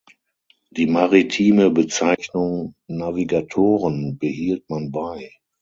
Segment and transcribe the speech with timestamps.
[0.71, 5.29] Die maritime Bezeichnung "Navigatoren" behielt man bei.